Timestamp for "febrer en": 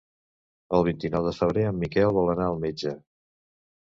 1.41-1.77